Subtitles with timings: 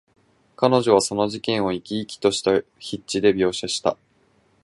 [0.55, 3.97] 彼女はその事件を、生き生きとした筆致で描写した。